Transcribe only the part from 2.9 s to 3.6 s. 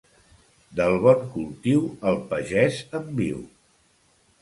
en viu.